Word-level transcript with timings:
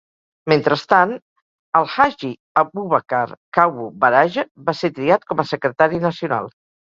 Mentrestant, 0.51 1.11
Alhaji 1.79 2.29
Abubakar 2.63 3.29
Kawu 3.59 3.85
Baraje 4.05 4.47
va 4.71 4.77
ser 4.83 4.93
triat 5.01 5.31
com 5.33 5.43
a 5.45 5.49
Secretari 5.53 6.01
Nacional. 6.09 6.53